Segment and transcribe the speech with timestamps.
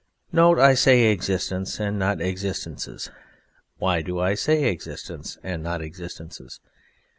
[0.31, 3.11] Note, I say "existence" and not "existences."
[3.77, 6.59] Why do I say "existence", and not "existences"?